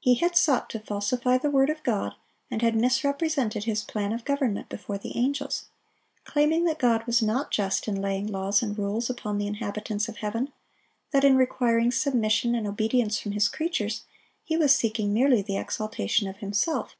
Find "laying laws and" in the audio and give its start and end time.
8.02-8.78